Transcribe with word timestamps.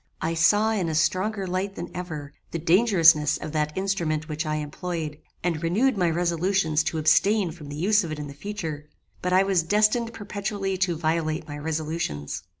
"I 0.19 0.33
saw 0.33 0.71
in 0.71 0.89
a 0.89 0.95
stronger 0.95 1.45
light 1.45 1.75
than 1.75 1.91
ever, 1.95 2.33
the 2.49 2.57
dangerousness 2.57 3.37
of 3.37 3.51
that 3.51 3.77
instrument 3.77 4.27
which 4.27 4.47
I 4.47 4.55
employed, 4.55 5.19
and 5.43 5.61
renewed 5.61 5.95
my 5.95 6.09
resolutions 6.09 6.81
to 6.85 6.97
abstain 6.97 7.51
from 7.51 7.69
the 7.69 7.75
use 7.75 8.03
of 8.03 8.11
it 8.11 8.17
in 8.17 8.33
future; 8.33 8.89
but 9.21 9.31
I 9.31 9.43
was 9.43 9.61
destined 9.61 10.11
perpetually 10.11 10.75
to 10.79 10.97
violate 10.97 11.47
my 11.47 11.59
resolutions. 11.59 12.41